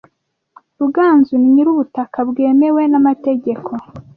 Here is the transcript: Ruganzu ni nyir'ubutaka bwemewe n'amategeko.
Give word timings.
Ruganzu 0.79 1.33
ni 1.37 1.47
nyir'ubutaka 1.55 2.19
bwemewe 2.29 2.81
n'amategeko. 2.87 3.71